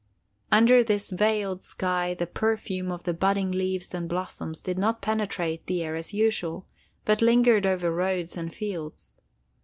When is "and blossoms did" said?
3.93-4.79